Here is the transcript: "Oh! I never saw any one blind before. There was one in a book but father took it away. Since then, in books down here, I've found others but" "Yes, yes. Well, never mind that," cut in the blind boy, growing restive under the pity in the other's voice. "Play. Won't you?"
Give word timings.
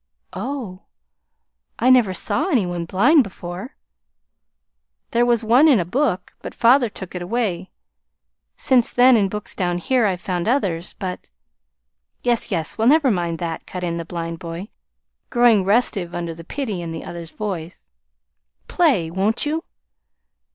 "Oh! 0.33 0.81
I 1.77 1.91
never 1.91 2.11
saw 2.11 2.49
any 2.49 2.65
one 2.65 2.85
blind 2.85 3.23
before. 3.23 3.75
There 5.11 5.27
was 5.27 5.43
one 5.43 5.67
in 5.67 5.79
a 5.79 5.85
book 5.85 6.33
but 6.41 6.55
father 6.55 6.89
took 6.89 7.13
it 7.13 7.21
away. 7.21 7.69
Since 8.57 8.93
then, 8.93 9.15
in 9.15 9.29
books 9.29 9.53
down 9.53 9.77
here, 9.77 10.07
I've 10.07 10.19
found 10.19 10.47
others 10.47 10.93
but" 10.93 11.29
"Yes, 12.23 12.49
yes. 12.49 12.79
Well, 12.79 12.87
never 12.87 13.11
mind 13.11 13.37
that," 13.37 13.67
cut 13.67 13.83
in 13.83 13.97
the 13.97 14.03
blind 14.03 14.39
boy, 14.39 14.69
growing 15.29 15.63
restive 15.63 16.15
under 16.15 16.33
the 16.33 16.43
pity 16.43 16.81
in 16.81 16.91
the 16.91 17.03
other's 17.03 17.33
voice. 17.35 17.91
"Play. 18.67 19.11
Won't 19.11 19.45
you?" 19.45 19.65